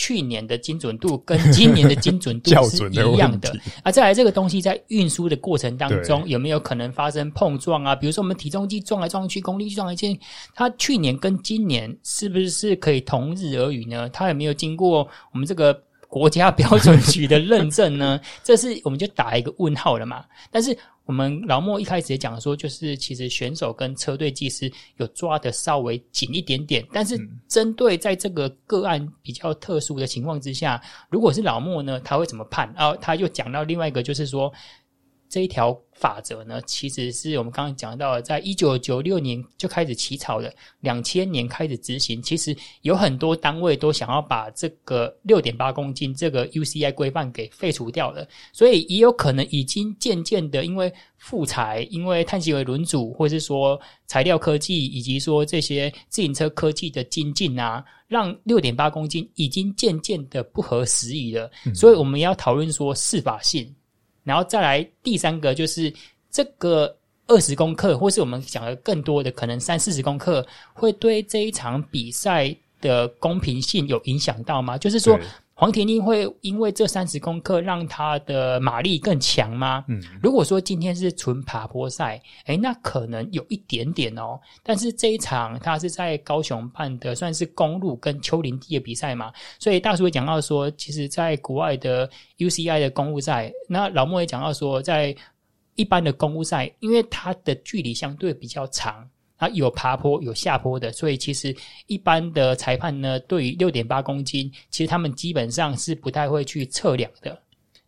[0.00, 3.92] 去年的精准度跟今年的精准度 是一样的啊！
[3.92, 7.94] 再来，这个东西在运输的过程当中有没有可能发生碰撞啊？
[7.94, 10.18] 比如说我们体重机撞来撞去，功率计撞来撞去，
[10.54, 14.08] 它去年跟今年是不是可以同日而语呢？
[14.08, 15.78] 它有没有经过我们这个
[16.10, 18.20] 国家标准局的认证呢？
[18.44, 20.22] 这是我们就打一个问号了嘛？
[20.50, 20.76] 但是。
[21.06, 32.72] 我们老莫一开始也讲说，就是其实选手跟车队技师有抓得稍微紧一点点，但是针对在这个个案比较特殊的情况之下，如果是老莫呢，他会怎么判？
[32.76, 34.52] 然后他又讲到另外一个，就是说。
[35.30, 42.20] 这一条法则呢，其实是我们刚刚讲到的，在一九九六年就开始起草的，两千年开始执行。
[42.20, 61.48] 其实有很多单位都想要把这个六点八公斤这个 UCI 规范给废除掉了，所以也有可能已经渐渐的，因为复材、因为碳纤维轮组，或是说材料科技，以及说这些自行车科技的精进啊，让六点八公斤已经渐渐的不合时宜了。
[61.66, 63.72] 嗯、所以我们要讨论说适法性。
[64.30, 65.92] 然后再来第三个就是
[66.30, 74.78] 这个二十公克，或是我们讲的更多的可能三四十公克，会对这一场比赛的公平性有影响到吗？
[74.78, 75.18] 就是说。
[75.60, 79.84] 黄婷婷会因为这三十公克让他的马力更强吗？
[79.88, 84.40] 嗯，如果说今天是纯爬坡赛，诶，那可能有一点点哦。
[84.62, 92.08] 但是这一场他是在高雄办的，算是公路跟丘陵地的比赛嘛，所以大叔也讲到说，其实在国外的
[92.38, 95.14] UCI 的公路赛，那老莫也讲到说，在
[95.74, 99.06] 一般的公路赛，因为它的距离相对比较长。
[99.40, 107.30] 它有爬坡有下坡的，所以其实一般的裁判呢，对于六点八公斤，其实他们基本上是不太会去测量的。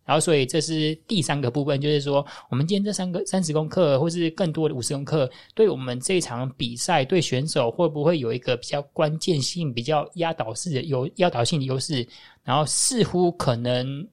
[0.03, 12.05] 然后，所以这是第三个部分，就是说，我们今天这三个三十公克，或是更多的五十公克，对我们这场比赛，对选手会不会有一个比较关键性、比较压倒式的有压倒性的优势？
[12.43, 14.05] 然后似乎可能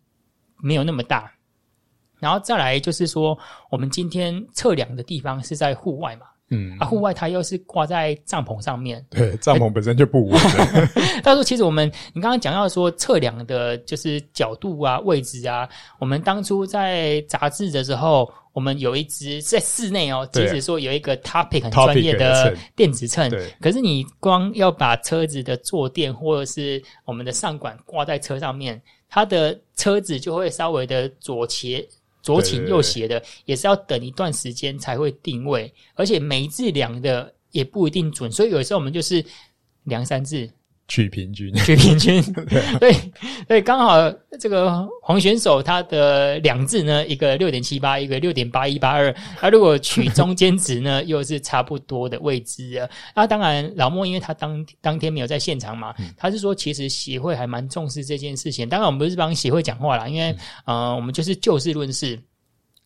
[0.58, 1.32] 没有那么大。
[2.20, 3.36] 然后再来就是说，
[3.70, 6.26] 我们今天测量的地方是在户外嘛？
[6.50, 10.40] 嗯，啊，户外它又是挂在帐篷上面， 对，帐篷本身就不稳。
[11.22, 15.68] 他说，其实我们，你刚刚讲到说测量的就是角度啊、位置啊，
[16.00, 23.30] 我们当初在杂志的时候，我们有一支在室内哦，即使说有一个 Topic 很专业的电子秤，
[23.60, 31.86] 可是你光要把车子的坐垫或者是我们的上管挂在车上面，它的车子就会稍微的左斜。
[32.22, 39.24] 左倾右斜的，也是要等一段时间才会定位，而且每一次量的也不一定准，所以有时候我们就是
[39.84, 40.48] 量三次
[40.90, 42.20] 取平均，取平均。
[42.80, 42.92] 对，
[43.46, 52.90] 所以刚好这个黄选手他的两字呢，一个六点七八，一个六点八一八二，他如果取中间值呢， 又是差不多的位置啊。
[53.14, 58.68] 那当然，老莫因为他当当天没有在现场嘛，他是说其实协会还蛮重视这件事情。
[58.68, 60.34] 当然，我们不是帮协会讲话啦，因为
[60.64, 62.18] 呃，我们就是就事论事。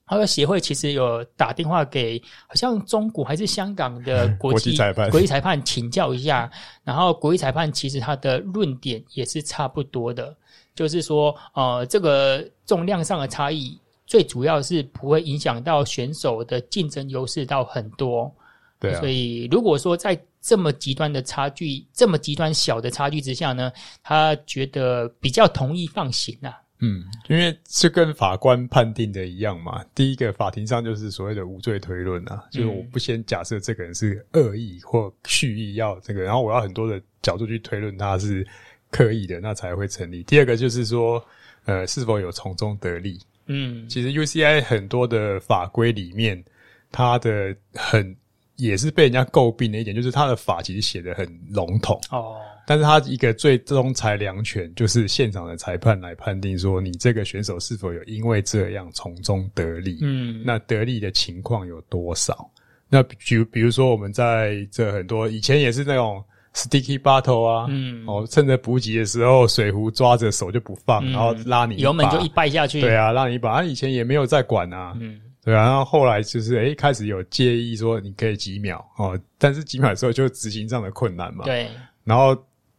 [0.06, 6.50] 他说协会其实有打电话给好像中国还是香港的 国际、嗯、国际裁判，国际裁判请教一下。
[6.84, 10.36] 然后国际裁判其实他的论点也是差不多的，
[10.74, 18.30] 就是说呃这个重量上的差异，最主要是不会影响到选手的竞争优势到很多。
[18.78, 26.60] 对啊，所以如果说在这么极端的差距、这么极端小的差距之下呢，他觉得比较同意放行啊。
[26.80, 29.84] 嗯，因为这跟法官判定的一样嘛。
[29.94, 38.46] 第一个，法庭上就是所谓的无罪推论啊，就是我不先假设这个人是恶意或蓄意要这个，然后我要很多的角度去推论他是
[38.90, 40.22] 刻意的，那才会成立。
[40.24, 41.24] 第二个就是说，
[41.64, 43.18] 呃，是否有从中得利？
[43.46, 46.44] 嗯，其实 UCI 很多的法规里面，
[46.90, 48.14] 它的很
[48.56, 52.40] 也是被人家诟病的一点，就是它的法其实写得很笼统哦。
[52.66, 59.98] 但是他一个最终裁量权就是现场的裁判来判定说，你这个选手是否有因为这样从中得利？
[60.00, 62.50] 嗯，那得利的情况有多少？
[62.88, 73.52] 那比如比如说我们在这很多以前也是那种 sticky bottle 啊，嗯，哦，趁着补给的时候水壶抓着手就不放，嗯、然后拉你，油门就一掰下去，对啊，拉你一把。
[73.52, 81.68] 他、啊、以前也没有在管啊，嗯，对啊，然后后来就是诶、欸、开始有介意说你可以几秒哦，但是几秒之后就执行上的困难嘛，对，
[82.04, 82.34] 然后。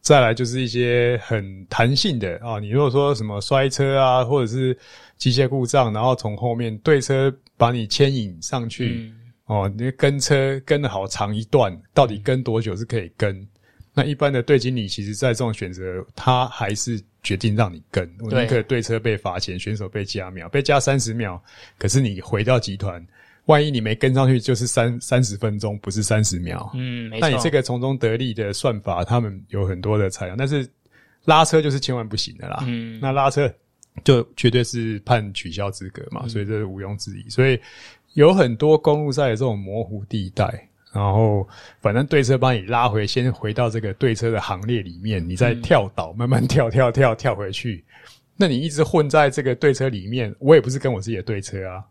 [0.05, 4.77] 再来就是一些很弹性的啊，你如果说什么摔车啊，或者是
[5.17, 13.47] 机械故障，然后从后面对车把你牵引上去，嗯、哦，你跟车跟了好长一段，到底跟多久是可以跟？
[13.95, 21.41] 那一般的队经理其实在这种选择，他还是决定让你跟，我宁可对车被罚钱，选手被加秒，被加三十秒，
[21.79, 23.03] 可是你回到集团。
[23.45, 26.71] 万一你没跟上去，就是三三十分钟，不是三十秒。
[26.73, 27.29] 嗯，没错。
[27.29, 30.67] 那你这个从中得利的算法，他们有很多的采用，但是
[31.25, 32.63] 拉车就是千万不行的啦。
[32.67, 33.51] 嗯，那拉车
[34.03, 37.29] 就绝对是判取消资格嘛，嗯、所以这是毋庸置疑。
[37.29, 37.59] 所以
[38.13, 41.47] 有很多公路赛的这种模糊地带，然后
[41.81, 47.83] 反正对车帮你拉回，先回到这个对车的行列里面，你再跳岛，嗯、慢慢跳跳跳跳回去。
[48.35, 51.83] 那你一直混在这个对车里面，我也不是跟我自己的对车啊，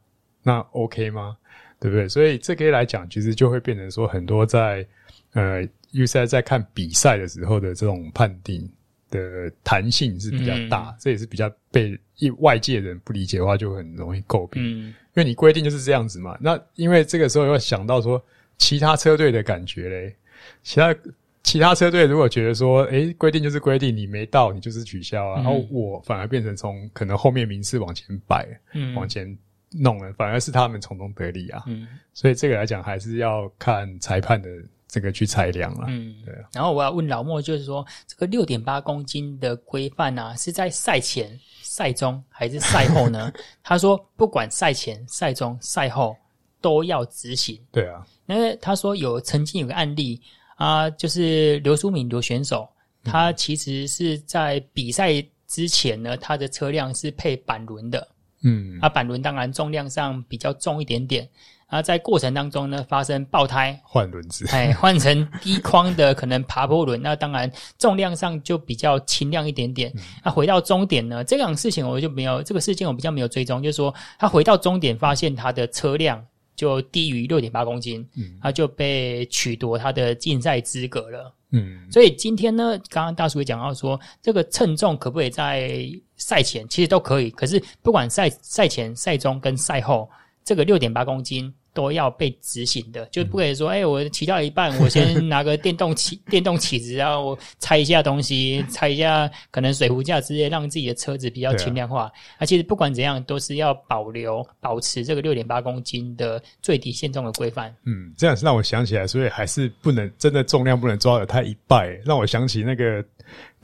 [0.43, 1.37] 那 OK 吗？
[1.85, 2.09] 对不对？
[2.09, 4.87] 所以这个来讲，其实就会变成说，很多在
[5.35, 5.63] 呃
[5.93, 8.67] ，UCI 在看比赛的时候的这种判定
[9.11, 14.63] 的弹性是比较大，嗯、这也是比较被一外界人不理解的话，就很容易诟病。
[14.63, 16.39] 嗯，因为你规定就是这样子嘛。
[16.41, 18.25] 那因为这个时候要想到说，
[18.57, 20.17] 其他车队的感觉嘞，
[20.63, 20.97] 其他
[21.43, 25.43] 其他车队如果觉得说，诶，规定就是规定，你没到，你就是取消啊。
[25.43, 29.37] 嗯、然后我反而变成从可能后面名次往前摆，嗯，往前。
[29.75, 31.65] 弄了，反而是他们从中得利啊。
[31.67, 34.49] 嗯，所以这个来讲，还是要看裁判的
[34.87, 35.87] 这个去裁量了。
[35.89, 36.49] 嗯，对啊。
[36.53, 43.33] 然后我要问老莫，就是说这个六点八公斤的规范啊，是在赛前、赛中还是赛后呢？
[43.63, 46.17] 他说不管赛前、赛中、赛后
[46.61, 47.61] 都要执行。
[47.73, 50.21] 对啊，因为他说有曾经有个案例
[50.57, 52.69] 啊，就是刘书敏刘选手，
[53.03, 55.13] 他其实是在比赛
[55.49, 58.07] 之前呢，他的车辆是配板轮的。
[58.45, 61.29] 嗯，啊，板轮当然重量上比较重一点点，
[61.67, 69.91] 啊，在过程当中呢发生爆胎，换轮子，哎，换成低框的可能爬坡轮，那当然重量上就比较轻量一点点。
[69.95, 70.05] 那、嗯。
[70.25, 76.25] 啊、回到终点呢，这样事情我就没有这个事情我比较没有追踪，就是说他回到终点发现他的车辆
[76.57, 81.35] 就低于六点八公斤，嗯，他就被取夺他的竞赛资格了。
[81.51, 87.31] 嗯，所以今天呢，刚刚大叔也讲到说，这个称重可不可以在赛前，其实都可以。
[87.31, 90.11] 可是不管赛赛前、赛中跟赛后，
[90.45, 91.53] 这个六点八公斤。
[91.75, 102.11] 都要被执行的，就不可以说，哎、我骑到一半，我先 拿个电动起电动起子，然后拆一下东西，拆一下可能水壶架之类，让自己的车子比较轻量化。
[102.39, 107.75] 啊，其实不管怎样，都是要保留保持这个六点八公斤的最低限重的规范。
[107.85, 113.05] 嗯，这样是让我想起来，所以还是不能真的重量不能抓得太一败，让我想起那个。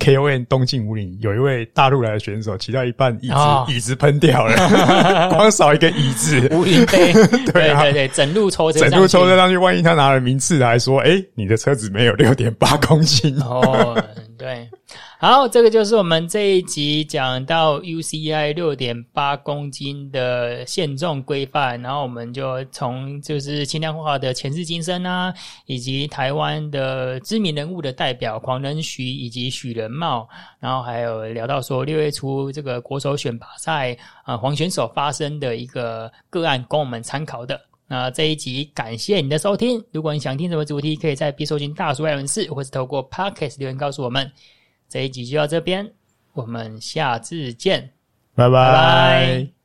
[0.01, 6.49] KOM 东京五岭有一位大陆来的选手骑到一半，椅子、哦、椅子喷掉了， 光少一个椅子。
[6.51, 14.03] 五岭杯，对对对，整路抽车，整路抽车上去，万一他拿了名次来说，哎，你的车子没有六点八公斤哦，
[14.37, 14.69] 对。
[15.23, 25.31] 好，这个就是我们这一集讲到 UCI 六点八公斤的限重规范，然后我们就从就是轻量化的前世今生啊，
[25.67, 30.27] 以及台湾的知名人物的代表狂人徐以及许仁茂，
[30.59, 33.95] 然后还有聊到说六月初这个国手选拔赛
[34.25, 37.61] 啊黄选手发生的一个个案，供我们参考的。
[37.87, 44.33] 那这一集感谢你的收听，如果你想听什么主题，可以在必收听大叔爱轮事，或是透过 Podcast 留言告诉我们。
[44.91, 45.93] 这一集就到这边，
[46.33, 47.93] 我们下次见，
[48.35, 48.51] 拜拜。
[48.51, 48.73] 拜
[49.45, 49.60] 拜。